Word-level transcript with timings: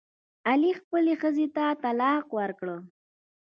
علي 0.49 0.71
خپلې 0.79 1.13
ښځې 1.21 1.47
ته 1.55 1.65
طلاق 1.83 2.25
ورکړ. 2.37 2.67